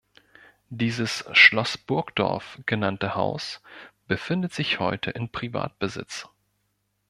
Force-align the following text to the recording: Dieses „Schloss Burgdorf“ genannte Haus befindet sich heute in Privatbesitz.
Dieses 0.71 1.25
„Schloss 1.31 1.77
Burgdorf“ 1.77 2.57
genannte 2.65 3.13
Haus 3.13 3.61
befindet 4.07 4.51
sich 4.51 4.79
heute 4.79 5.11
in 5.11 5.29
Privatbesitz. 5.31 6.27